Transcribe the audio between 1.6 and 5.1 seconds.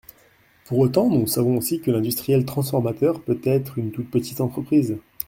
que l’industriel transformateur peut être une toute petite entreprise.